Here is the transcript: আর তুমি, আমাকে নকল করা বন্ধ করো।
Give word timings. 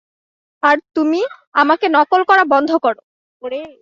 আর 0.63 0.77
তুমি, 0.95 1.21
আমাকে 1.53 1.85
নকল 1.89 2.21
করা 2.23 2.43
বন্ধ 2.45 2.69
করো। 2.77 3.01